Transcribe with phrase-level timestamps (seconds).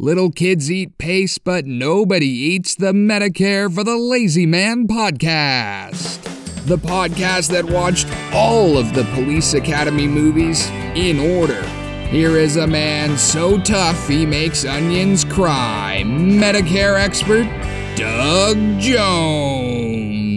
[0.00, 6.22] Little kids eat paste, but nobody eats the Medicare for the Lazy Man podcast.
[6.66, 11.66] The podcast that watched all of the Police Academy movies in order.
[12.10, 16.04] Here is a man so tough he makes onions cry.
[16.06, 17.48] Medicare expert
[17.96, 20.28] Doug Jones.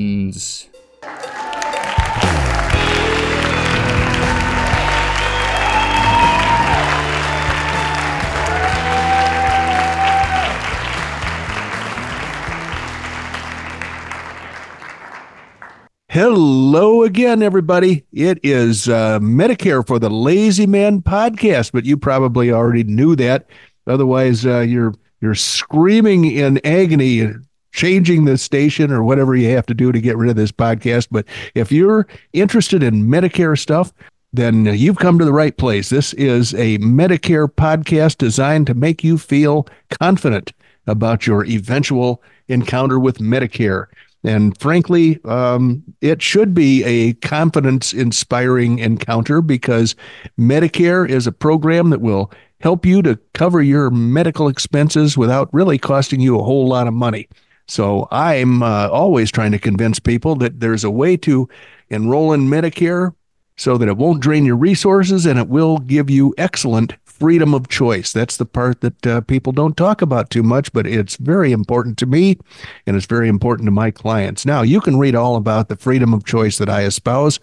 [16.12, 18.04] Hello again, everybody.
[18.12, 23.48] It is uh, Medicare for the Lazy Man podcast, but you probably already knew that.
[23.88, 27.32] Otherwise, uh, you're you're screaming in agony,
[27.72, 31.08] changing the station or whatever you have to do to get rid of this podcast.
[31.10, 31.26] But
[31.56, 33.94] if you're interested in Medicare stuff,
[34.34, 35.88] then you've come to the right place.
[35.88, 39.66] This is a Medicare podcast designed to make you feel
[40.02, 40.52] confident
[40.88, 43.86] about your eventual encounter with Medicare.
[44.24, 49.96] And frankly, um, it should be a confidence inspiring encounter because
[50.40, 55.80] Medicare is a program that will help you to cover your medical expenses without really
[55.80, 57.28] costing you a whole lot of money.
[57.68, 61.50] So I'm uh, always trying to convince people that there's a way to
[61.90, 63.14] enroll in Medicare
[63.58, 67.68] so that it won't drain your resources and it will give you excellent freedom of
[67.68, 68.12] choice.
[68.12, 72.00] That's the part that uh, people don't talk about too much, but it's very important
[72.00, 72.40] to me
[72.88, 74.44] and it's very important to my clients.
[74.44, 77.40] Now, you can read all about the freedom of choice that I espouse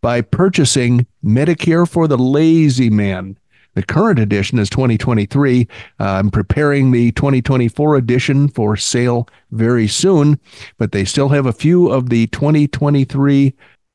[0.00, 3.36] by purchasing Medicare for the Lazy Man.
[3.74, 5.68] The current edition is 2023.
[6.00, 10.40] Uh, I'm preparing the 2024 edition for sale very soon,
[10.78, 13.54] but they still have a few of the 2023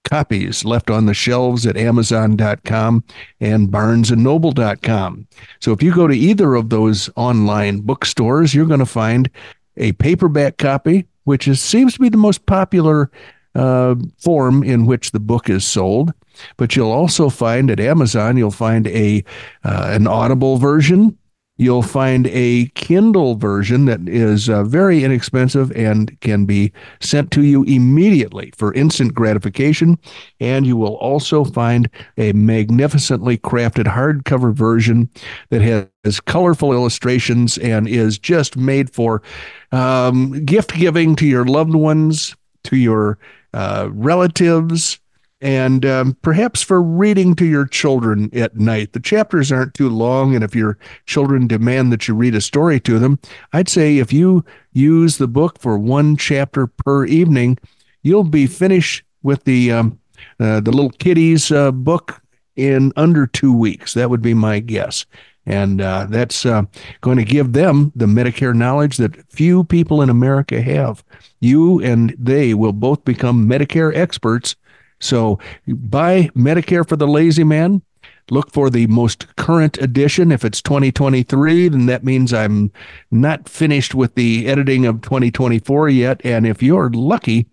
[0.09, 3.03] copies left on the shelves at amazon.com
[3.39, 5.27] and barnesandnoble.com.
[5.59, 9.29] So if you go to either of those online bookstores, you're going to find
[9.75, 13.11] a paperback copy, which is, seems to be the most popular
[13.55, 16.13] uh, form in which the book is sold.
[16.57, 19.23] But you'll also find at Amazon, you'll find a
[19.63, 21.17] uh, an Audible version
[21.57, 27.43] You'll find a Kindle version that is uh, very inexpensive and can be sent to
[27.43, 29.97] you immediately for instant gratification.
[30.39, 35.09] And you will also find a magnificently crafted hardcover version
[35.49, 39.23] that has colorful illustrations and is just made for
[39.71, 42.35] um, gift giving to your loved ones,
[42.65, 43.17] to your
[43.53, 44.99] uh, relatives,
[45.41, 48.93] and um, perhaps for reading to your children at night.
[48.93, 52.79] The chapters aren't too long, and if your children demand that you read a story
[52.81, 53.19] to them,
[53.53, 54.43] I'd say if you
[54.73, 57.57] use the book for one chapter per evening,
[58.01, 59.99] you'll be finished with the um,
[60.39, 62.21] uh, the little kiddies uh, book
[62.55, 63.93] in under two weeks.
[63.93, 65.05] That would be my guess.
[65.45, 66.63] And uh, that's uh,
[66.99, 71.05] going to give them the Medicare knowledge that few people in America have.
[71.39, 74.57] You and they will both become Medicare experts
[74.99, 77.81] so buy Medicare for the Lazy Man.
[78.29, 80.33] Look for the most current edition.
[80.33, 82.71] If it's 2023, then that means I'm
[83.09, 86.19] not finished with the editing of 2024 yet.
[86.25, 87.47] And if you're lucky,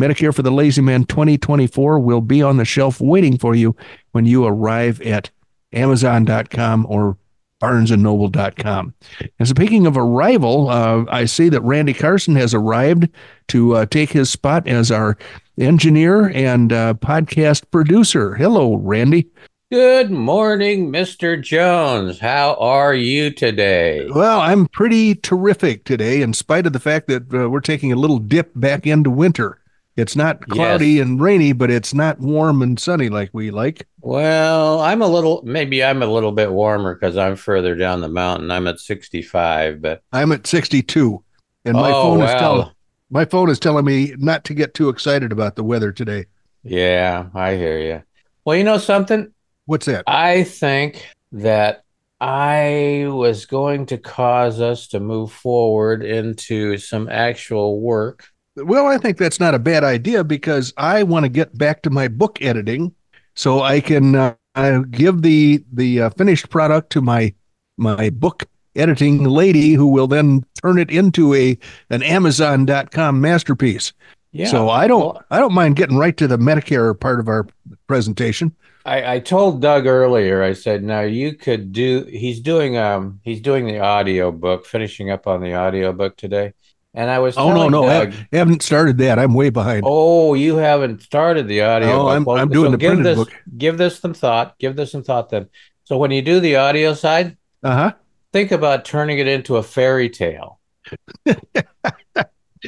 [0.00, 3.76] Medicare for the Lazy Man 2024 will be on the shelf waiting for you
[4.12, 5.30] when you arrive at
[5.72, 7.18] Amazon.com or
[7.64, 8.94] barnesandnoble.com.
[9.38, 13.08] And speaking of arrival, uh, I see that Randy Carson has arrived
[13.48, 15.16] to uh, take his spot as our
[15.58, 18.34] engineer and uh, podcast producer.
[18.34, 19.28] Hello, Randy.
[19.72, 21.40] Good morning, Mr.
[21.40, 22.20] Jones.
[22.20, 24.06] How are you today?
[24.14, 27.96] Well, I'm pretty terrific today, in spite of the fact that uh, we're taking a
[27.96, 29.58] little dip back into winter.
[29.96, 31.06] It's not cloudy yes.
[31.06, 33.86] and rainy, but it's not warm and sunny like we like.
[34.00, 38.08] Well, I'm a little, maybe I'm a little bit warmer because I'm further down the
[38.08, 38.50] mountain.
[38.50, 41.22] I'm at 65, but I'm at 62.
[41.64, 42.70] And my oh, phone is telling
[43.10, 46.26] my phone is telling me not to get too excited about the weather today.
[46.64, 48.02] Yeah, I hear you.
[48.44, 49.32] Well, you know something?
[49.66, 50.04] What's that?
[50.06, 51.84] I think that
[52.20, 58.98] I was going to cause us to move forward into some actual work well, I
[58.98, 62.40] think that's not a bad idea because I want to get back to my book
[62.40, 62.94] editing,
[63.34, 64.34] so I can uh,
[64.90, 67.34] give the the uh, finished product to my
[67.76, 68.44] my book
[68.76, 71.58] editing lady, who will then turn it into a
[71.90, 73.92] an Amazon.com masterpiece.
[74.32, 74.46] Yeah.
[74.46, 77.46] So I don't well, I don't mind getting right to the Medicare part of our
[77.86, 78.54] presentation.
[78.86, 80.42] I, I told Doug earlier.
[80.42, 82.04] I said, now you could do.
[82.04, 86.52] He's doing um he's doing the audio book, finishing up on the audio book today.
[86.96, 89.18] And I was oh no no Doug, I haven't started that.
[89.18, 89.82] I'm way behind.
[89.84, 91.90] Oh, you haven't started the audio.
[91.90, 93.32] Oh, I'm, I'm doing so the printed this, book.
[93.58, 94.56] Give this some thought.
[94.60, 95.48] Give this some thought then.
[95.82, 97.92] So when you do the audio side, uh huh,
[98.32, 100.60] think about turning it into a fairy tale.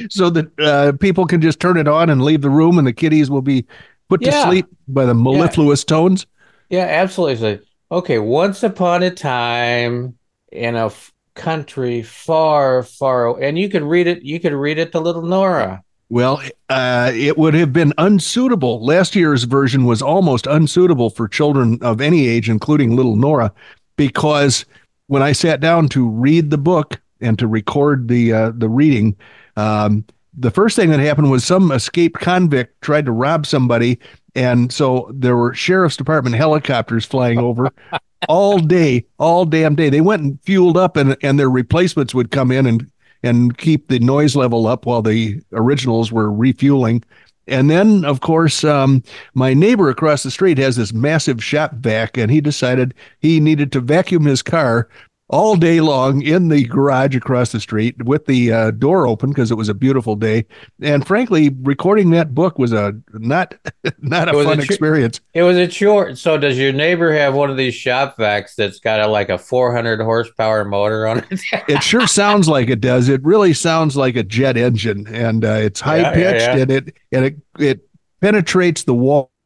[0.09, 2.93] so that uh, people can just turn it on and leave the room, and the
[2.93, 3.65] kiddies will be
[4.09, 4.31] put Yeah.
[4.31, 6.25] to sleep by the mellifluous tones.
[6.69, 7.61] Yeah, absolutely.
[7.91, 10.17] Okay, once upon a time
[10.51, 14.23] in a f- country far, far, and you could read it.
[14.23, 15.83] You could read it to little Nora.
[16.09, 18.85] Well, uh, it would have been unsuitable.
[18.85, 23.53] Last year's version was almost unsuitable for children of any age, including little Nora,
[23.97, 24.65] because
[25.07, 29.15] when I sat down to read the book and to record the uh, the reading,
[29.57, 30.05] um,
[30.37, 33.99] the first thing that happened was some escaped convict tried to rob somebody,
[34.35, 37.69] and so there were sheriff's department helicopters flying over
[38.27, 39.89] all day, all damn day.
[39.89, 42.89] They went and fueled up, and and their replacements would come in and
[43.23, 47.03] and keep the noise level up while the originals were refueling.
[47.47, 49.03] And then, of course, um,
[49.33, 53.71] my neighbor across the street has this massive shop vac, and he decided he needed
[53.71, 54.89] to vacuum his car
[55.29, 59.51] all day long in the garage across the street with the uh, door open because
[59.51, 60.45] it was a beautiful day.
[60.81, 63.55] And frankly, recording that book was a not
[63.99, 65.19] not a a fun tr- experience.
[65.33, 66.15] It was a chore.
[66.15, 69.37] So, does your neighbor have one of these shop vacs that's got a, like a
[69.37, 71.41] 400 horsepower motor on it?
[71.67, 73.09] It sure sounds like it does.
[73.09, 76.61] It really sounds like a jet engine, and uh, it's high pitched, yeah, yeah.
[76.61, 77.89] and it and it it
[78.21, 78.93] penetrates the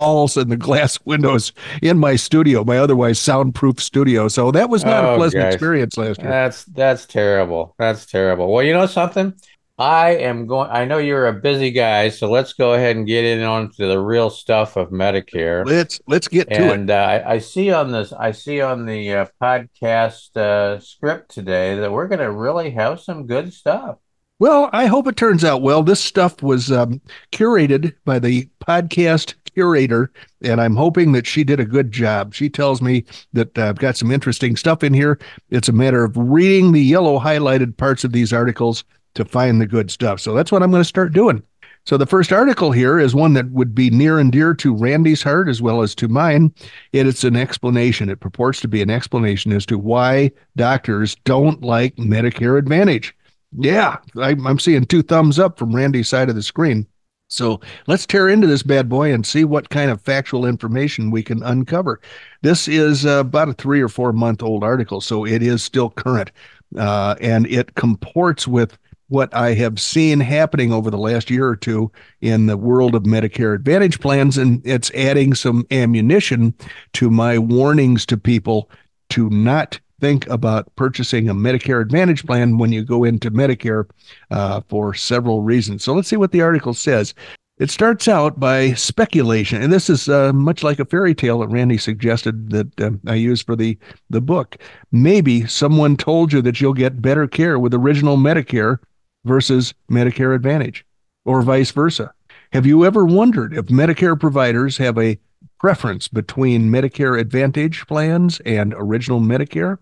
[0.02, 4.28] walls and the glass windows in my studio, my otherwise soundproof studio.
[4.28, 5.54] So that was not a Oh, pleasant gosh.
[5.54, 6.30] experience last year.
[6.30, 7.76] That's that's terrible.
[7.78, 8.52] That's terrible.
[8.52, 9.34] Well, you know something?
[9.78, 10.70] I am going.
[10.70, 13.88] I know you're a busy guy, so let's go ahead and get in on to
[13.88, 15.66] the real stuff of Medicare.
[15.66, 16.72] let's let's get to it.
[16.72, 21.32] And uh, I, I see on this, I see on the uh, podcast uh, script
[21.32, 23.98] today that we're going to really have some good stuff.
[24.38, 25.82] Well, I hope it turns out well.
[25.84, 27.00] This stuff was um,
[27.32, 30.12] curated by the podcast curator,
[30.42, 32.34] and I'm hoping that she did a good job.
[32.34, 35.20] She tells me that uh, I've got some interesting stuff in here.
[35.50, 38.84] It's a matter of reading the yellow highlighted parts of these articles
[39.16, 40.20] to find the good stuff.
[40.20, 41.44] So that's what I'm going to start doing.
[41.86, 45.24] So the first article here is one that would be near and dear to Randy's
[45.24, 46.54] heart as well as to mine.
[46.94, 48.10] It is an explanation.
[48.10, 53.16] It purports to be an explanation as to why doctors don't like Medicare Advantage.
[53.58, 56.86] Yeah, I, I'm seeing two thumbs up from Randy's side of the screen.
[57.32, 61.24] So let's tear into this bad boy and see what kind of factual information we
[61.24, 62.02] can uncover.
[62.42, 65.90] This is uh, about a three or four month old article, so it is still
[65.90, 66.32] current.
[66.78, 71.56] Uh, and it comports with what I have seen happening over the last year or
[71.56, 71.92] two
[72.22, 74.38] in the world of Medicare Advantage plans.
[74.38, 76.54] And it's adding some ammunition
[76.94, 78.70] to my warnings to people
[79.10, 83.88] to not think about purchasing a Medicare Advantage plan when you go into Medicare
[84.32, 85.84] uh, for several reasons.
[85.84, 87.14] So let's see what the article says.
[87.60, 91.50] It starts out by speculation, and this is uh, much like a fairy tale that
[91.50, 93.78] Randy suggested that uh, I use for the
[94.10, 94.58] the book.
[94.92, 98.80] Maybe someone told you that you'll get better care with original Medicare
[99.26, 100.84] versus Medicare Advantage,
[101.24, 102.12] or vice versa.
[102.52, 105.20] Have you ever wondered if Medicare providers have a
[105.60, 109.78] preference between Medicare Advantage plans and original Medicare?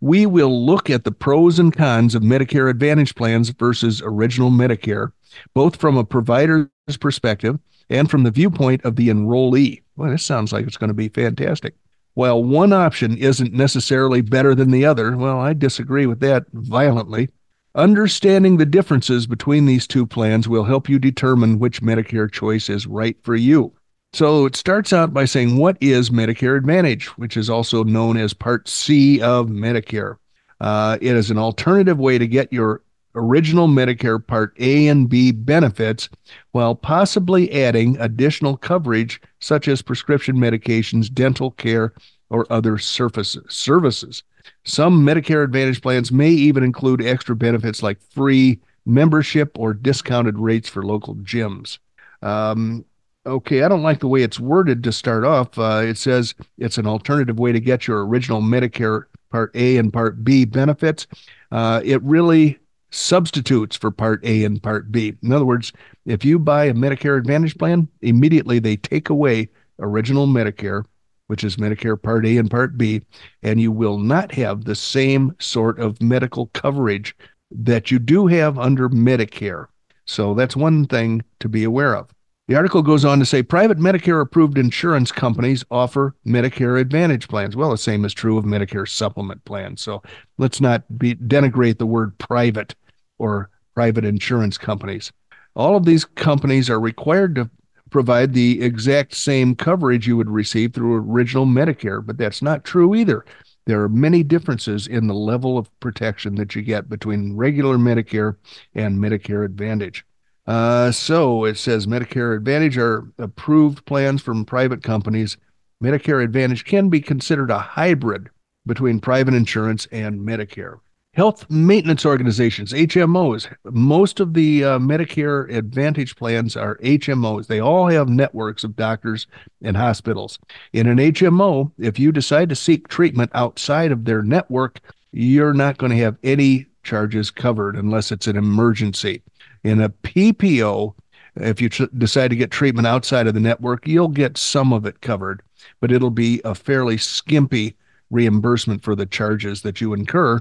[0.00, 5.12] We will look at the pros and cons of Medicare Advantage plans versus original Medicare,
[5.54, 6.68] both from a provider's
[7.00, 7.58] perspective
[7.88, 9.82] and from the viewpoint of the enrollee.
[9.96, 11.74] Well, this sounds like it's going to be fantastic.
[12.14, 17.28] While one option isn't necessarily better than the other, well, I disagree with that violently.
[17.74, 22.86] Understanding the differences between these two plans will help you determine which Medicare choice is
[22.86, 23.72] right for you.
[24.12, 28.34] So it starts out by saying, What is Medicare Advantage, which is also known as
[28.34, 30.16] Part C of Medicare?
[30.60, 32.82] Uh, it is an alternative way to get your
[33.14, 36.08] original Medicare Part A and B benefits
[36.50, 41.92] while possibly adding additional coverage such as prescription medications, dental care,
[42.30, 44.22] or other surfaces, services.
[44.64, 50.68] Some Medicare Advantage plans may even include extra benefits like free membership or discounted rates
[50.68, 51.78] for local gyms.
[52.22, 52.84] Um,
[53.26, 55.58] okay, I don't like the way it's worded to start off.
[55.58, 59.92] Uh, it says it's an alternative way to get your original Medicare Part A and
[59.92, 61.06] Part B benefits.
[61.52, 62.58] Uh, it really
[62.90, 65.14] substitutes for Part A and Part B.
[65.22, 65.72] In other words,
[66.06, 69.48] if you buy a Medicare Advantage plan, immediately they take away
[69.78, 70.84] original Medicare,
[71.28, 73.02] which is Medicare Part A and Part B,
[73.42, 77.14] and you will not have the same sort of medical coverage
[77.52, 79.66] that you do have under Medicare.
[80.06, 82.10] So that's one thing to be aware of.
[82.50, 87.54] The article goes on to say private Medicare approved insurance companies offer Medicare Advantage plans.
[87.54, 89.80] Well, the same is true of Medicare supplement plans.
[89.80, 90.02] So
[90.36, 92.74] let's not be, denigrate the word private
[93.20, 95.12] or private insurance companies.
[95.54, 97.48] All of these companies are required to
[97.90, 102.96] provide the exact same coverage you would receive through original Medicare, but that's not true
[102.96, 103.24] either.
[103.66, 108.34] there are many differences in the level of protection that you get between regular Medicare
[108.74, 110.04] and Medicare Advantage.
[110.50, 115.36] Uh, so it says Medicare Advantage are approved plans from private companies.
[115.80, 118.28] Medicare Advantage can be considered a hybrid
[118.66, 120.80] between private insurance and Medicare.
[121.14, 123.46] Health maintenance organizations, HMOs.
[123.64, 127.46] Most of the uh, Medicare Advantage plans are HMOs.
[127.46, 129.28] They all have networks of doctors
[129.62, 130.36] and hospitals.
[130.72, 134.80] In an HMO, if you decide to seek treatment outside of their network,
[135.12, 139.22] you're not going to have any charges covered unless it's an emergency.
[139.62, 140.94] In a PPO,
[141.36, 144.86] if you tr- decide to get treatment outside of the network, you'll get some of
[144.86, 145.42] it covered,
[145.80, 147.76] but it'll be a fairly skimpy
[148.10, 150.40] reimbursement for the charges that you incur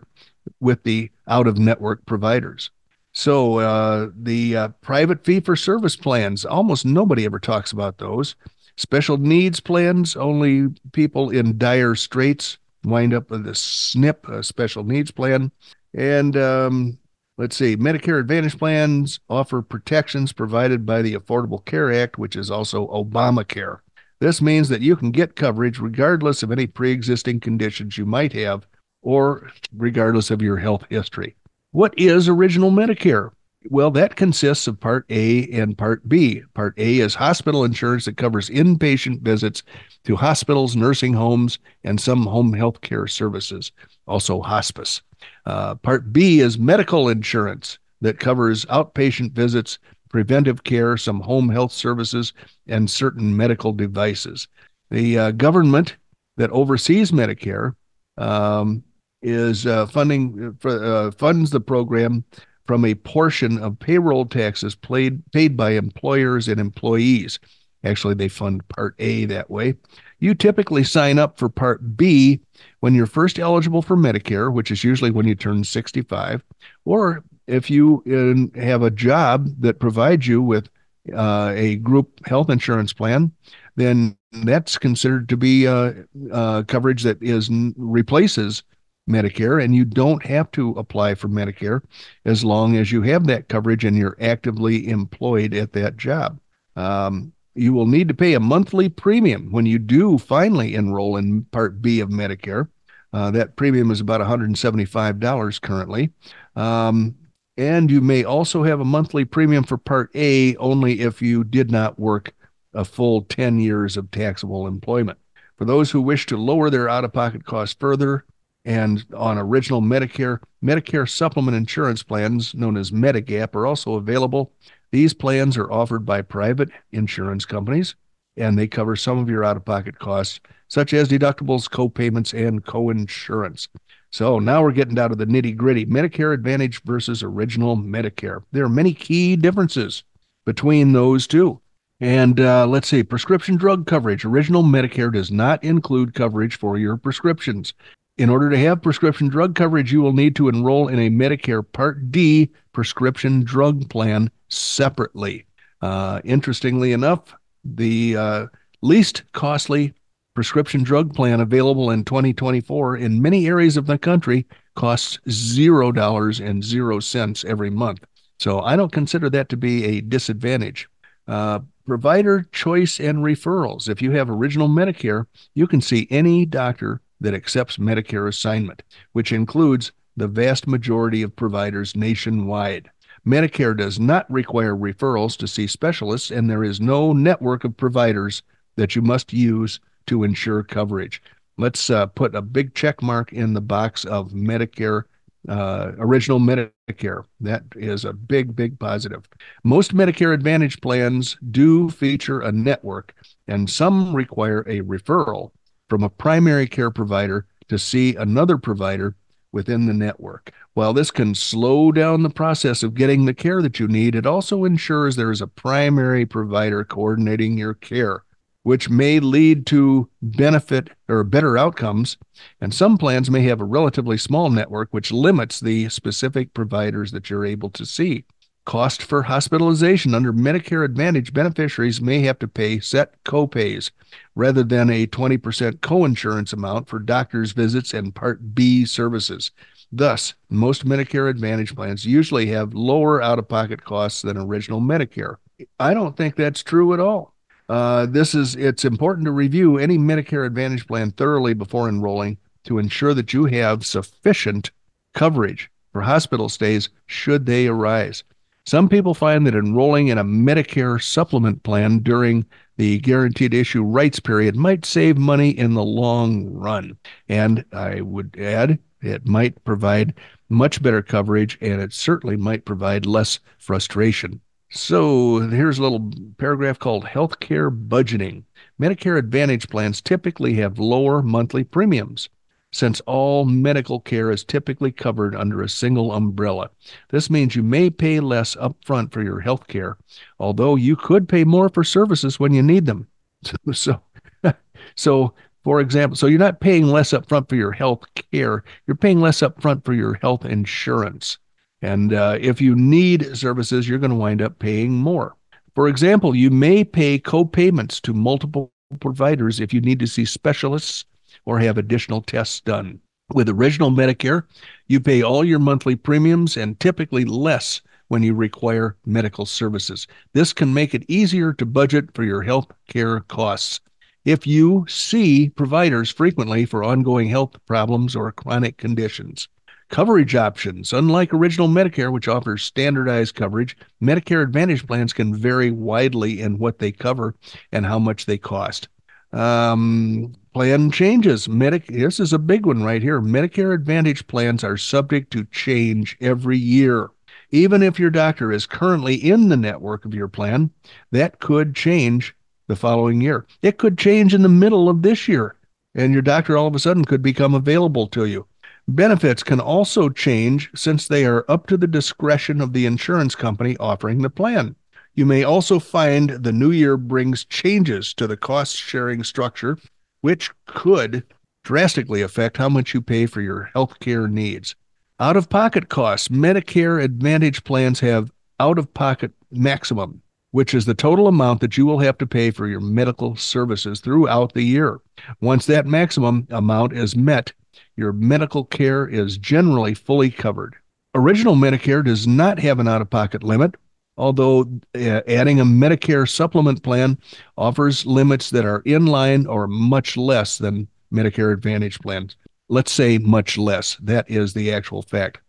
[0.60, 2.72] with the out of network providers.
[3.12, 8.36] So uh, the uh, private fee for service plans, almost nobody ever talks about those.
[8.78, 14.84] Special needs plans, only people in dire straits wind up with a SNP, a special
[14.84, 15.52] needs plan.
[15.94, 16.99] And um,
[17.40, 22.52] let's see, Medicare Advantage plans offer protections provided by the Affordable Care Act, which is
[22.52, 23.80] also Obamacare.
[24.20, 28.34] This means that you can get coverage regardless of any pre existing conditions you might
[28.34, 28.68] have
[29.02, 31.36] or regardless of your health history.
[31.72, 33.32] What is original Medicare?
[33.70, 36.44] Well, that consists of Part A and Part B.
[36.54, 39.64] Part A is hospital insurance that covers inpatient visits
[40.04, 43.72] to hospitals, nursing homes, and some home health care services,
[44.06, 45.02] also hospice.
[45.46, 51.72] Uh, part B is medical insurance that covers outpatient visits, preventive care, some home health
[51.72, 52.34] services,
[52.68, 54.48] and certain medical devices.
[54.92, 55.98] The uh, government
[56.38, 57.76] that oversees Medicare
[58.18, 58.84] um,
[59.22, 62.24] is uh, funding uh, uh, funds the program
[62.66, 67.40] from a portion of payroll taxes paid paid by employers and employees.
[67.84, 69.76] Actually, they fund Part A that way.
[70.20, 72.42] You typically sign up for Part B
[72.82, 76.44] when you're first eligible for Medicare, which is usually when you turn 65,
[76.86, 80.70] or if you in, have a job that provides you with
[81.14, 83.32] uh, a group health insurance plan,
[83.76, 85.94] then that's considered to be uh,
[86.32, 88.64] uh, coverage that is replaces
[89.10, 91.82] Medicare, and you don't have to apply for Medicare
[92.26, 96.40] as long as you have that coverage and you're actively employed at that job.
[96.76, 101.44] Um, you will need to pay a monthly premium when you do finally enroll in
[101.46, 102.70] Part B of Medicare.
[103.12, 106.12] Uh, that premium is about $175 currently.
[106.56, 107.16] Um,
[107.58, 111.72] and you may also have a monthly premium for Part A only if you did
[111.72, 112.34] not work
[112.74, 115.18] a full 10 years of taxable employment.
[115.58, 118.26] For those who wish to lower their out of pocket costs further,
[118.64, 124.54] and on original Medicare, Medicare supplement insurance plans known as Medigap are also available.
[124.92, 127.96] These plans are offered by private insurance companies
[128.38, 132.66] and they cover some of your out of pocket costs, such as deductibles, co-payments, and
[132.66, 133.68] co-insurance.
[134.12, 138.44] So now we're getting down to the nitty gritty Medicare Advantage versus original Medicare.
[138.52, 140.04] There are many key differences
[140.46, 141.60] between those two.
[142.02, 144.24] And uh, let's see, prescription drug coverage.
[144.24, 147.74] Original Medicare does not include coverage for your prescriptions.
[148.20, 151.64] In order to have prescription drug coverage, you will need to enroll in a Medicare
[151.72, 155.46] Part D prescription drug plan separately.
[155.82, 157.34] Uh, interestingly enough,
[157.64, 158.48] the uh,
[158.82, 159.94] least costly
[160.36, 164.46] prescription drug plan available in 2024 in many areas of the country
[164.76, 168.04] costs zero dollars and zero cents every month.
[168.38, 170.90] So I don't consider that to be a disadvantage.
[171.26, 173.88] Uh, provider choice and referrals.
[173.88, 178.84] If you have original Medicare, you can see any doctor that accepts Medicare assignment,
[179.14, 182.90] which includes the vast majority of providers nationwide.
[183.26, 188.44] Medicare does not require referrals to see specialists, and there is no network of providers
[188.76, 191.22] that you must use to ensure coverage.
[191.58, 195.04] Let's uh, put a big check mark in the box of Medicare,
[195.50, 197.26] uh, original Medicare.
[197.42, 199.28] That is a big, big positive.
[199.64, 203.14] Most Medicare Advantage plans do feature a network,
[203.48, 205.52] and some require a referral
[205.90, 209.16] from a primary care provider to see another provider
[209.52, 210.52] within the network.
[210.74, 214.26] While this can slow down the process of getting the care that you need, it
[214.26, 218.24] also ensures there is a primary provider coordinating your care,
[218.64, 222.18] which may lead to benefit or better outcomes.
[222.62, 227.30] And some plans may have a relatively small network, which limits the specific providers that
[227.30, 228.26] you're able to see.
[228.70, 233.90] Cost for hospitalization under Medicare Advantage beneficiaries may have to pay set copays
[234.36, 235.40] rather than a 20%
[235.80, 239.50] coinsurance amount for doctor's visits and Part B services.
[239.92, 245.38] Thus, most Medicare Advantage plans usually have lower out of pocket costs than original Medicare.
[245.80, 247.34] I don't think that's true at all.
[247.70, 252.78] Uh, this is it's important to review any Medicare Advantage plan thoroughly before enrolling to
[252.78, 254.70] ensure that you have sufficient
[255.16, 258.24] coverage for hospital stays should they arise.
[258.70, 262.46] Some people find that enrolling in a Medicare supplement plan during
[262.78, 266.96] the guaranteed issue rights period might save money in the long run.
[267.28, 270.14] And I would add, it might provide
[270.50, 274.40] much better coverage and it certainly might provide less frustration.
[274.70, 278.44] So here's a little paragraph called Healthcare Budgeting.
[278.80, 282.30] Medicare Advantage plans typically have lower monthly premiums
[282.72, 286.70] since all medical care is typically covered under a single umbrella.
[287.10, 289.98] This means you may pay less upfront for your health care,
[290.40, 293.08] although you could pay more for services when you need them.
[293.74, 294.02] So,
[294.96, 295.34] so
[295.64, 299.40] for example, so you're not paying less upfront for your health care, you're paying less
[299.42, 301.38] upfront for your health insurance.
[301.82, 305.36] And uh, if you need services, you're going to wind up paying more.
[305.76, 311.06] For example, you may pay co-payments to multiple providers if you need to see specialists
[311.50, 313.00] or have additional tests done.
[313.34, 314.44] With original Medicare,
[314.86, 320.06] you pay all your monthly premiums and typically less when you require medical services.
[320.34, 323.80] This can make it easier to budget for your health care costs.
[324.26, 329.48] If you see providers frequently for ongoing health problems or chronic conditions,
[329.90, 330.94] coverage options.
[330.94, 336.78] Unlike original Medicare, which offers standardized coverage, Medicare Advantage plans can vary widely in what
[336.78, 337.34] they cover
[337.72, 338.88] and how much they cost.
[339.32, 341.48] Um, plan changes.
[341.48, 343.22] Medic- this is a big one right here.
[343.22, 347.10] Medicare Advantage plans are subject to change every year.
[347.52, 350.70] Even if your doctor is currently in the network of your plan,
[351.12, 352.36] that could change
[352.68, 353.46] the following year.
[353.62, 355.56] It could change in the middle of this year,
[355.96, 358.46] and your doctor all of a sudden could become available to you.
[358.88, 363.78] Benefits can also change since they are up to the discretion of the insurance company
[363.78, 364.76] offering the plan.
[365.14, 369.78] You may also find the new year brings changes to the cost sharing structure,
[370.22, 371.24] which could
[371.64, 374.76] drastically affect how much you pay for your health care needs.
[375.20, 380.94] Out of pocket costs, Medicare Advantage plans have out of pocket maximum, which is the
[380.94, 385.00] total amount that you will have to pay for your medical services throughout the year.
[385.42, 387.52] Once that maximum amount is met,
[387.98, 390.76] your medical care is generally fully covered.
[391.14, 393.76] Original Medicare does not have an out of pocket limit,
[394.20, 397.18] although uh, adding a Medicare supplement plan
[397.58, 402.36] offers limits that are in line or much less than Medicare Advantage plans.
[402.68, 403.96] Let's say much less.
[404.02, 405.40] That is the actual fact.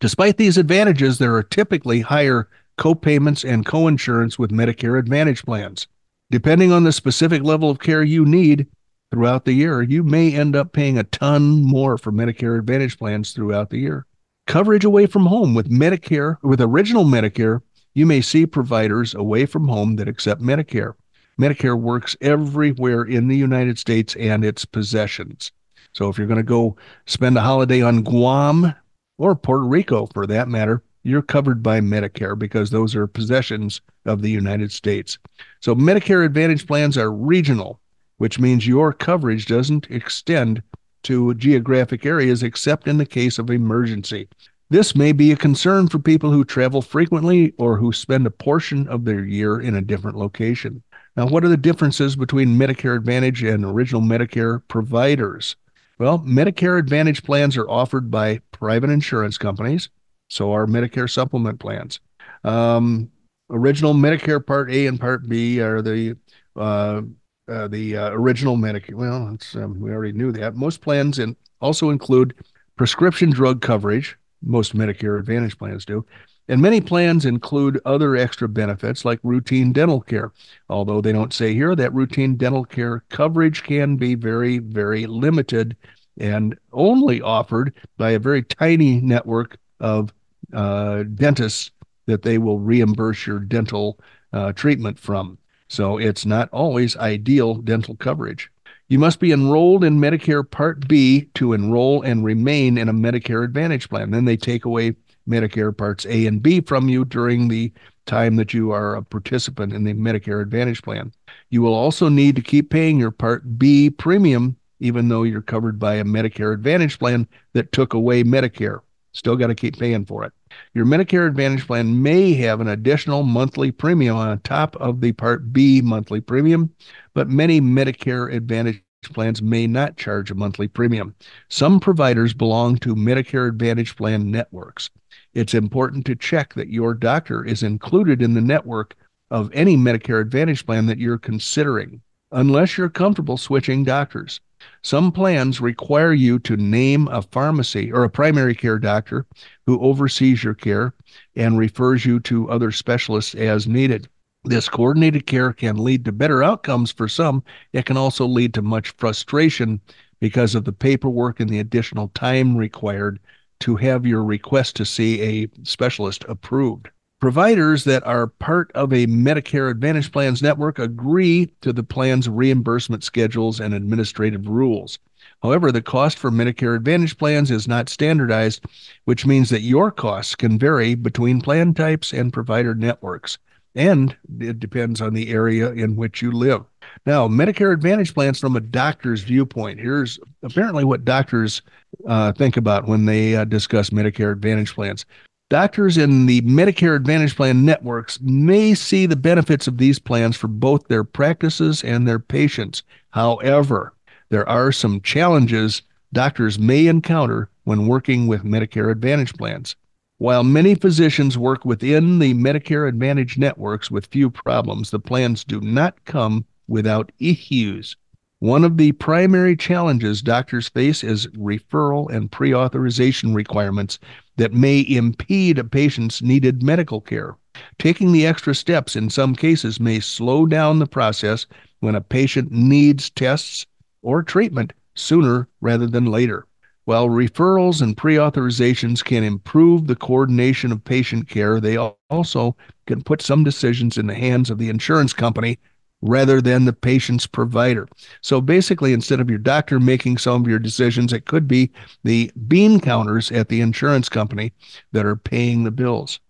[0.00, 2.48] Despite these advantages, there are typically higher
[2.78, 5.88] co-payments and co-insurance with Medicare Advantage plans.
[6.30, 8.66] Depending on the specific level of care you need
[9.10, 13.32] throughout the year, you may end up paying a ton more for Medicare Advantage plans
[13.32, 14.06] throughout the year.
[14.46, 17.60] Coverage away from home with Medicare, with original Medicare,
[17.94, 20.94] you may see providers away from home that accept Medicare.
[21.40, 25.52] Medicare works everywhere in the United States and its possessions.
[25.92, 26.76] So if you're going to go
[27.06, 28.74] spend a holiday on Guam
[29.18, 34.22] or Puerto Rico for that matter, you're covered by Medicare because those are possessions of
[34.22, 35.18] the United States.
[35.60, 37.80] So Medicare Advantage plans are regional,
[38.18, 40.62] which means your coverage doesn't extend
[41.04, 44.28] to geographic areas except in the case of emergency.
[44.70, 48.88] This may be a concern for people who travel frequently or who spend a portion
[48.88, 50.82] of their year in a different location.
[51.16, 55.56] Now, what are the differences between Medicare Advantage and original Medicare providers?
[55.98, 59.90] Well, Medicare Advantage plans are offered by private insurance companies,
[60.28, 62.00] so are Medicare supplement plans.
[62.42, 63.10] Um,
[63.50, 66.16] original Medicare Part A and Part B are the
[66.56, 67.02] uh,
[67.46, 68.94] uh, the uh, original Medicare.
[68.94, 70.56] Well, um, we already knew that.
[70.56, 72.34] Most plans in, also include
[72.76, 76.04] prescription drug coverage, most Medicare Advantage plans do.
[76.48, 80.32] And many plans include other extra benefits like routine dental care.
[80.68, 85.76] Although they don't say here that routine dental care coverage can be very, very limited
[86.18, 90.12] and only offered by a very tiny network of
[90.52, 91.70] uh, dentists
[92.06, 93.98] that they will reimburse your dental
[94.32, 95.38] uh, treatment from.
[95.68, 98.50] So it's not always ideal dental coverage.
[98.88, 103.42] You must be enrolled in Medicare Part B to enroll and remain in a Medicare
[103.42, 104.10] Advantage plan.
[104.10, 104.94] Then they take away
[105.26, 107.72] Medicare Parts A and B from you during the
[108.04, 111.12] time that you are a participant in the Medicare Advantage plan.
[111.48, 115.78] You will also need to keep paying your Part B premium, even though you're covered
[115.78, 118.80] by a Medicare Advantage plan that took away Medicare.
[119.12, 120.32] Still got to keep paying for it.
[120.72, 125.52] Your Medicare Advantage plan may have an additional monthly premium on top of the Part
[125.52, 126.72] B monthly premium,
[127.12, 131.14] but many Medicare Advantage plans may not charge a monthly premium.
[131.48, 134.90] Some providers belong to Medicare Advantage plan networks.
[135.34, 138.94] It's important to check that your doctor is included in the network
[139.30, 142.00] of any Medicare Advantage plan that you're considering,
[142.32, 144.40] unless you're comfortable switching doctors.
[144.84, 149.24] Some plans require you to name a pharmacy or a primary care doctor
[149.64, 150.92] who oversees your care
[151.34, 154.08] and refers you to other specialists as needed.
[154.44, 157.42] This coordinated care can lead to better outcomes for some.
[157.72, 159.80] It can also lead to much frustration
[160.20, 163.18] because of the paperwork and the additional time required
[163.60, 166.90] to have your request to see a specialist approved.
[167.24, 173.02] Providers that are part of a Medicare Advantage Plans network agree to the plan's reimbursement
[173.02, 174.98] schedules and administrative rules.
[175.42, 178.66] However, the cost for Medicare Advantage plans is not standardized,
[179.06, 183.38] which means that your costs can vary between plan types and provider networks
[183.74, 186.62] and it depends on the area in which you live.
[187.06, 189.80] Now, Medicare Advantage plans from a doctor's viewpoint.
[189.80, 191.62] Here's apparently what doctors
[192.06, 195.06] uh, think about when they uh, discuss Medicare Advantage plans.
[195.50, 200.48] Doctors in the Medicare Advantage plan networks may see the benefits of these plans for
[200.48, 202.82] both their practices and their patients.
[203.10, 203.92] However,
[204.30, 205.82] there are some challenges
[206.14, 209.76] doctors may encounter when working with Medicare Advantage plans.
[210.16, 215.60] While many physicians work within the Medicare Advantage networks with few problems, the plans do
[215.60, 217.96] not come without issues.
[218.40, 223.98] One of the primary challenges doctors face is referral and pre authorization requirements
[224.36, 227.36] that may impede a patient's needed medical care.
[227.78, 231.46] Taking the extra steps in some cases may slow down the process
[231.78, 233.66] when a patient needs tests
[234.02, 236.44] or treatment sooner rather than later.
[236.86, 241.76] While referrals and pre authorizations can improve the coordination of patient care, they
[242.10, 245.58] also can put some decisions in the hands of the insurance company
[246.04, 247.88] rather than the patient's provider.
[248.20, 251.72] So basically, instead of your doctor making some of your decisions, it could be
[252.04, 254.52] the bean counters at the insurance company
[254.92, 256.20] that are paying the bills.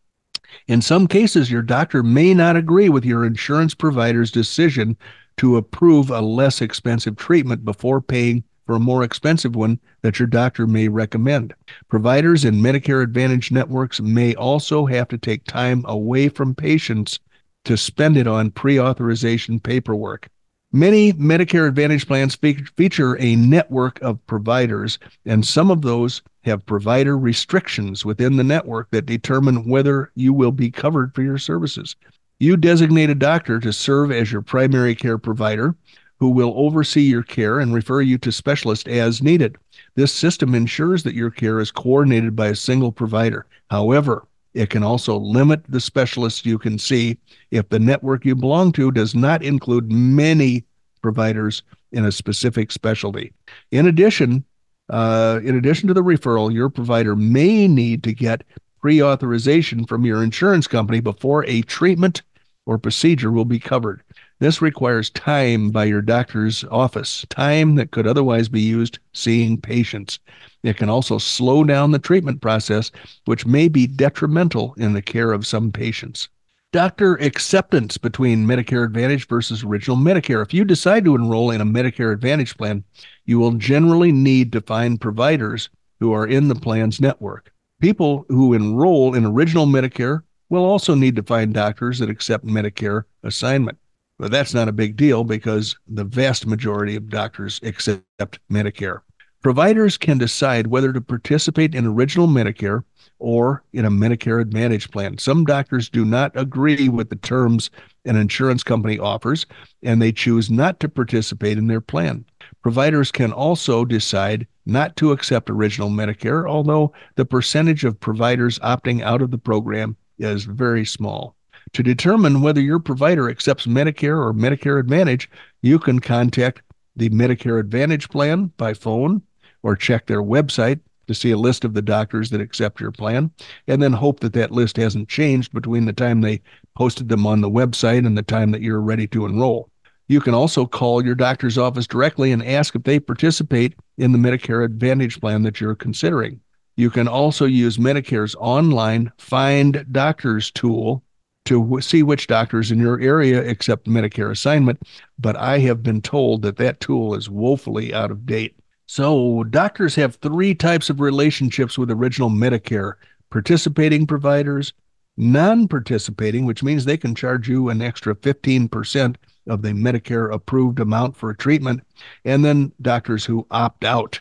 [0.69, 4.97] In some cases, your doctor may not agree with your insurance provider's decision
[5.39, 10.29] to approve a less expensive treatment before paying for a more expensive one that your
[10.29, 11.53] doctor may recommend.
[11.89, 17.19] Providers in Medicare Advantage networks may also have to take time away from patients
[17.65, 20.29] to spend it on pre authorization paperwork.
[20.73, 26.67] Many Medicare Advantage plans fe- feature a network of providers, and some of those have
[26.67, 31.95] provider restrictions within the network that determine whether you will be covered for your services.
[32.41, 35.77] You designate a doctor to serve as your primary care provider
[36.19, 39.57] who will oversee your care and refer you to specialists as needed.
[39.95, 43.47] This system ensures that your care is coordinated by a single provider.
[43.71, 47.19] However, it can also limit the specialists you can see
[47.51, 50.65] if the network you belong to does not include many
[51.03, 51.63] providers
[51.93, 53.33] in a specific specialty.
[53.73, 54.45] In addition,
[54.89, 58.45] uh, in addition to the referral, your provider may need to get
[58.81, 62.23] pre-authorization from your insurance company before a treatment
[62.67, 64.03] or procedure will be covered.
[64.41, 70.19] This requires time by your doctor's office, time that could otherwise be used seeing patients.
[70.65, 72.91] It can also slow down the treatment process,
[73.27, 76.31] which may be detrimental in the care of some patients.
[76.73, 80.43] Doctor acceptance between Medicare Advantage versus original Medicare.
[80.43, 82.83] If you decide to enroll in a Medicare Advantage plan,
[83.27, 85.69] you will generally need to find providers
[86.01, 87.53] who are in the plan's network.
[87.81, 93.05] People who enroll in original Medicare will also need to find doctors that accept Medicare
[93.23, 93.77] assignment.
[94.19, 99.03] But that's not a big deal because the vast majority of doctors accept Medicare.
[99.45, 102.83] Providers can decide whether to participate in original Medicare
[103.19, 105.19] or in a Medicare Advantage plan.
[105.19, 107.71] Some doctors do not agree with the terms
[108.07, 109.45] an insurance company offers,
[109.83, 112.25] and they choose not to participate in their plan.
[112.63, 119.03] Providers can also decide not to accept original Medicare, although the percentage of providers opting
[119.03, 121.37] out of the program is very small.
[121.75, 125.31] To determine whether your provider accepts Medicare or Medicare Advantage,
[125.61, 126.63] you can contact
[126.97, 129.21] the Medicare Advantage plan by phone
[129.65, 133.31] or check their website to see a list of the doctors that accept your plan,
[133.67, 136.41] and then hope that that list hasn't changed between the time they
[136.77, 139.69] posted them on the website and the time that you're ready to enroll.
[140.09, 144.19] You can also call your doctor's office directly and ask if they participate in the
[144.19, 146.41] Medicare Advantage plan that you're considering.
[146.77, 151.03] You can also use Medicare's online Find Doctors tool
[151.47, 154.81] to see which doctors in your area accept Medicare assignment,
[155.19, 158.57] but I have been told that that tool is woefully out of date.
[158.87, 162.95] So, doctors have three types of relationships with original Medicare
[163.31, 164.73] participating providers,
[165.17, 169.17] non participating, which means they can charge you an extra 15%
[169.49, 171.83] of the Medicare approved amount for a treatment,
[172.25, 174.21] and then doctors who opt out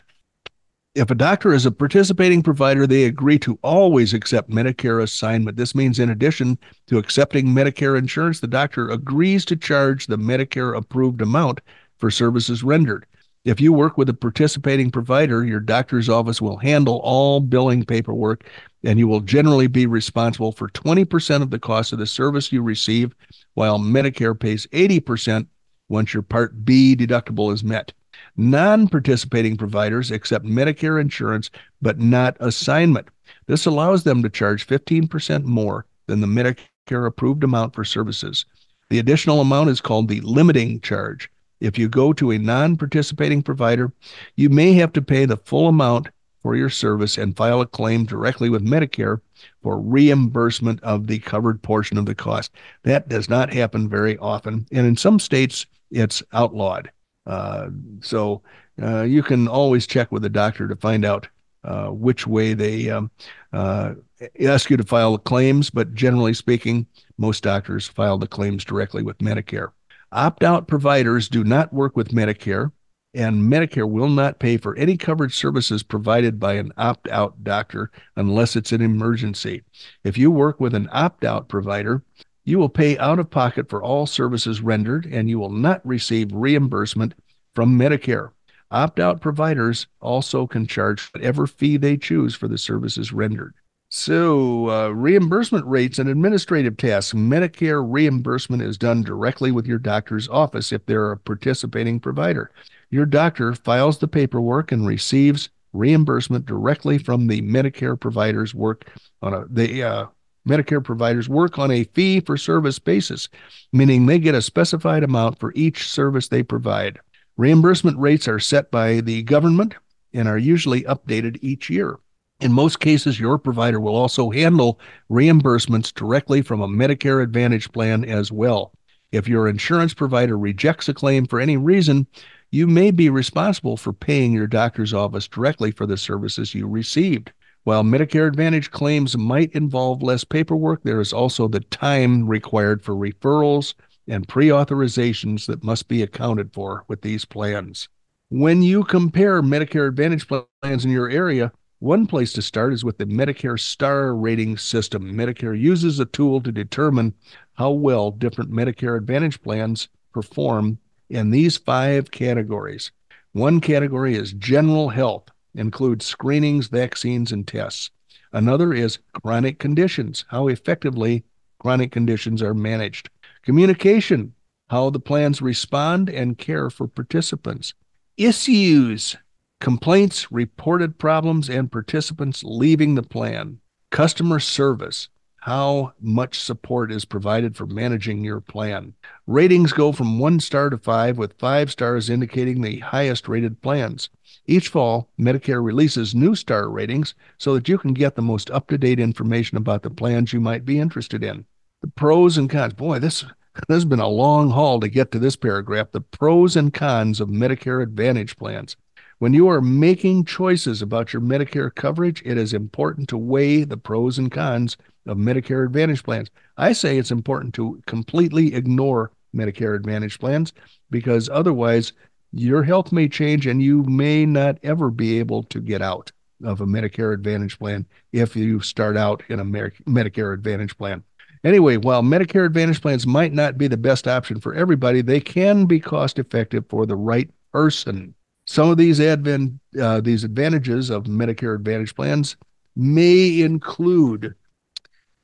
[0.94, 5.56] if a doctor is a participating provider, they agree to always accept Medicare assignment.
[5.56, 10.76] This means, in addition to accepting Medicare insurance, the doctor agrees to charge the Medicare
[10.76, 11.60] approved amount
[11.98, 13.06] for services rendered.
[13.44, 18.44] If you work with a participating provider, your doctor's office will handle all billing paperwork
[18.84, 22.62] and you will generally be responsible for 20% of the cost of the service you
[22.62, 23.14] receive,
[23.52, 25.46] while Medicare pays 80%
[25.90, 27.92] once your Part B deductible is met.
[28.38, 31.50] Non participating providers accept Medicare insurance,
[31.82, 33.08] but not assignment.
[33.46, 38.46] This allows them to charge 15% more than the Medicare approved amount for services.
[38.88, 41.30] The additional amount is called the limiting charge.
[41.60, 43.92] If you go to a non participating provider,
[44.36, 46.08] you may have to pay the full amount
[46.42, 49.20] for your service and file a claim directly with Medicare
[49.62, 52.52] for reimbursement of the covered portion of the cost.
[52.82, 54.66] That does not happen very often.
[54.70, 56.90] And in some states, it's outlawed.
[57.26, 57.70] Uh,
[58.02, 58.42] so
[58.82, 61.26] uh, you can always check with the doctor to find out
[61.64, 63.10] uh, which way they um,
[63.54, 63.94] uh,
[64.42, 65.70] ask you to file the claims.
[65.70, 66.86] But generally speaking,
[67.16, 69.68] most doctors file the claims directly with Medicare.
[70.14, 72.70] Opt out providers do not work with Medicare,
[73.14, 77.90] and Medicare will not pay for any covered services provided by an opt out doctor
[78.14, 79.64] unless it's an emergency.
[80.04, 82.04] If you work with an opt out provider,
[82.44, 86.30] you will pay out of pocket for all services rendered, and you will not receive
[86.32, 87.14] reimbursement
[87.56, 88.30] from Medicare.
[88.70, 93.54] Opt out providers also can charge whatever fee they choose for the services rendered.
[93.96, 97.12] So, uh, reimbursement rates and administrative tasks.
[97.12, 102.50] Medicare reimbursement is done directly with your doctor's office if they're a participating provider.
[102.90, 108.90] Your doctor files the paperwork and receives reimbursement directly from the Medicare providers work
[109.22, 110.06] on a the uh,
[110.46, 113.28] Medicare providers work on a fee for service basis,
[113.72, 116.98] meaning they get a specified amount for each service they provide.
[117.36, 119.76] Reimbursement rates are set by the government
[120.12, 122.00] and are usually updated each year.
[122.40, 128.04] In most cases, your provider will also handle reimbursements directly from a Medicare Advantage plan
[128.04, 128.72] as well.
[129.12, 132.08] If your insurance provider rejects a claim for any reason,
[132.50, 137.32] you may be responsible for paying your doctor's office directly for the services you received.
[137.62, 142.94] While Medicare Advantage claims might involve less paperwork, there is also the time required for
[142.94, 143.74] referrals
[144.06, 147.88] and pre authorizations that must be accounted for with these plans.
[148.28, 151.52] When you compare Medicare Advantage plans in your area,
[151.84, 155.12] one place to start is with the Medicare Star Rating System.
[155.12, 157.12] Medicare uses a tool to determine
[157.52, 160.78] how well different Medicare Advantage plans perform
[161.10, 162.90] in these five categories.
[163.32, 167.90] One category is general health, includes screenings, vaccines, and tests.
[168.32, 171.22] Another is chronic conditions, how effectively
[171.58, 173.10] chronic conditions are managed.
[173.42, 174.32] Communication,
[174.70, 177.74] how the plans respond and care for participants.
[178.16, 179.16] Issues,
[179.64, 183.58] complaints, reported problems, and participants leaving the plan.
[183.90, 185.08] Customer service,
[185.40, 188.92] how much support is provided for managing your plan.
[189.26, 194.10] Ratings go from one star to five, with five stars indicating the highest rated plans.
[194.46, 198.68] Each fall, Medicare releases new star ratings so that you can get the most up
[198.68, 201.46] to date information about the plans you might be interested in.
[201.80, 202.74] The pros and cons.
[202.74, 203.22] Boy, this,
[203.66, 205.92] this has been a long haul to get to this paragraph.
[205.92, 208.76] The pros and cons of Medicare Advantage plans.
[209.24, 213.78] When you are making choices about your Medicare coverage, it is important to weigh the
[213.78, 216.28] pros and cons of Medicare Advantage plans.
[216.58, 220.52] I say it's important to completely ignore Medicare Advantage plans
[220.90, 221.94] because otherwise
[222.32, 226.12] your health may change and you may not ever be able to get out
[226.44, 231.02] of a Medicare Advantage plan if you start out in a Medicare Advantage plan.
[231.44, 235.64] Anyway, while Medicare Advantage plans might not be the best option for everybody, they can
[235.64, 238.14] be cost effective for the right person.
[238.46, 242.36] Some of these advent, uh, these advantages of Medicare Advantage plans
[242.76, 244.34] may include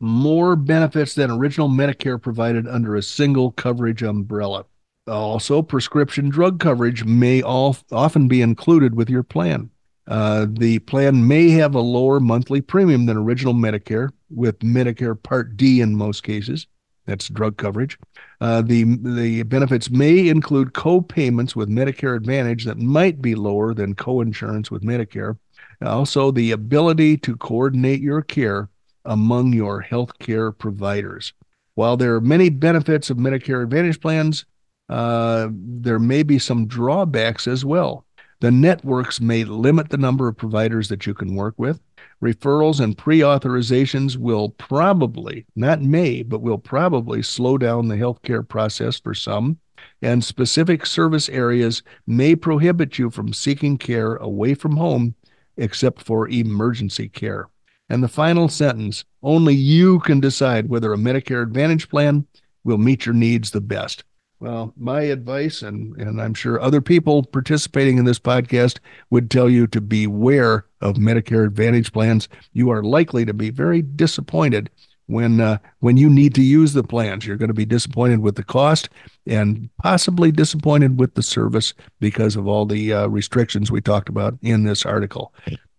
[0.01, 4.65] more benefits than original Medicare provided under a single coverage umbrella.
[5.07, 9.71] Also, prescription drug coverage may all, often be included with your plan.
[10.07, 15.57] Uh, the plan may have a lower monthly premium than original Medicare, with Medicare Part
[15.57, 16.67] D in most cases.
[17.07, 17.99] That's drug coverage.
[18.41, 23.95] Uh, the the benefits may include co-payments with Medicare Advantage that might be lower than
[23.95, 25.39] co-insurance with Medicare.
[25.83, 28.69] Also, the ability to coordinate your care
[29.05, 31.33] among your health care providers.
[31.75, 34.45] While there are many benefits of Medicare Advantage plans,
[34.89, 38.05] uh, there may be some drawbacks as well.
[38.41, 41.81] The networks may limit the number of providers that you can work with.
[42.23, 48.47] Referrals and pre authorizations will probably, not may, but will probably slow down the healthcare
[48.47, 49.59] process for some.
[50.03, 55.15] And specific service areas may prohibit you from seeking care away from home
[55.57, 57.49] except for emergency care.
[57.89, 62.27] And the final sentence only you can decide whether a Medicare Advantage plan
[62.65, 64.05] will meet your needs the best.
[64.41, 68.79] Well, my advice, and, and I'm sure other people participating in this podcast
[69.11, 72.27] would tell you to beware of Medicare Advantage plans.
[72.55, 74.71] You are likely to be very disappointed
[75.09, 77.27] when uh, when you need to use the plans.
[77.27, 78.89] You're going to be disappointed with the cost
[79.27, 84.39] and possibly disappointed with the service because of all the uh, restrictions we talked about
[84.41, 85.35] in this article.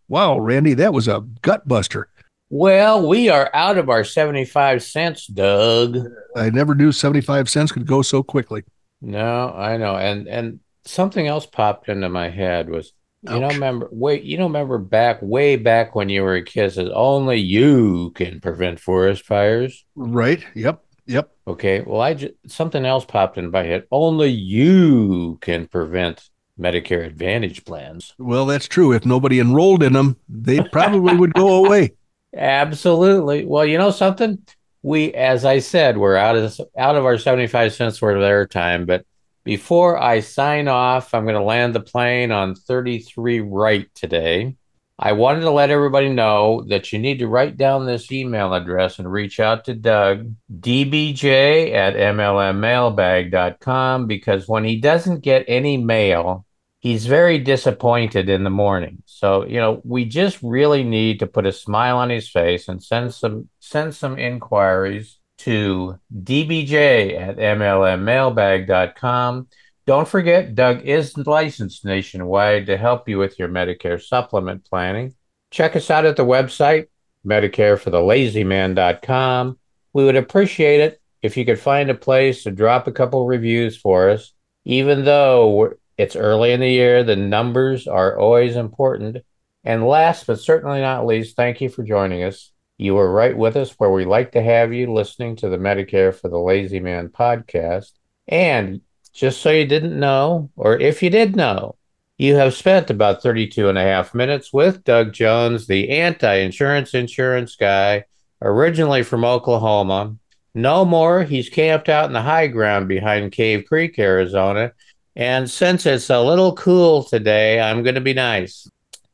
[0.08, 2.10] Wow, Randy, that was a gut buster.
[2.54, 5.98] Well, we are out of our 75 cents, Doug.
[6.36, 8.64] I never knew 75 cents could go so quickly.
[9.02, 9.96] No, I know.
[9.96, 12.92] And and something else popped into my head was
[13.24, 13.40] you Ouch.
[13.42, 16.90] know remember wait you know remember back way back when you were a kid says
[16.94, 19.86] only you can prevent forest fires.
[19.96, 20.44] Right.
[20.54, 20.84] Yep.
[21.06, 21.32] Yep.
[21.48, 21.82] Okay.
[21.82, 23.86] Well, I just something else popped in my head.
[23.92, 28.14] Only you can prevent Medicare Advantage plans.
[28.18, 28.92] Well, that's true.
[28.92, 31.94] If nobody enrolled in them, they probably would go away.
[32.36, 33.46] Absolutely.
[33.46, 34.40] Well, you know something?
[34.84, 38.86] We, as I said, we're out of out of our seventy-five cents worth of airtime.
[38.86, 39.06] But
[39.44, 44.56] before I sign off, I'm going to land the plane on thirty-three right today.
[44.98, 49.00] I wanted to let everybody know that you need to write down this email address
[49.00, 56.46] and reach out to Doug, dbj at mlmmailbag.com, because when he doesn't get any mail,
[56.82, 59.02] he's very disappointed in the morning.
[59.06, 62.84] So, you know, we just really need to put a smile on his face and
[62.84, 69.48] send some send some inquiries to dbj at mlmmailbag.com.
[69.88, 75.16] Don't forget, Doug is licensed nationwide to help you with your Medicare supplement planning.
[75.50, 76.86] Check us out at the website,
[77.26, 79.58] medicareforthelazyman.com.
[79.94, 83.76] We would appreciate it if you could find a place to drop a couple reviews
[83.78, 84.34] for us.
[84.64, 87.04] Even though it's early in the year.
[87.04, 89.18] The numbers are always important.
[89.64, 92.52] And last but certainly not least, thank you for joining us.
[92.80, 96.14] You are right with us where we like to have you listening to the Medicare
[96.14, 97.92] for the Lazy Man podcast.
[98.28, 98.82] And
[99.14, 101.76] just so you didn't know, or if you did know,
[102.18, 106.96] you have spent about 32 and a half minutes with Doug Jones, the anti insurance
[106.96, 108.06] insurance guy,
[108.42, 110.16] originally from Oklahoma.
[110.56, 111.24] No more.
[111.24, 114.72] He's camped out in the high ground behind Cave Creek, Arizona,
[115.16, 118.70] and since it's a little cool today, I'm going to be nice.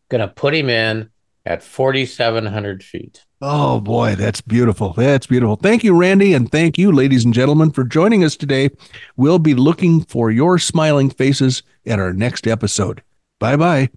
[0.10, 1.10] Going to put him in
[1.46, 3.24] at 4,700 feet.
[3.42, 4.94] Oh boy, that's beautiful.
[4.94, 5.56] That's beautiful.
[5.56, 6.34] Thank you, Randy.
[6.34, 8.70] And thank you, ladies and gentlemen, for joining us today.
[9.16, 13.04] We'll be looking for your smiling faces at our next episode.
[13.40, 13.90] Bye bye.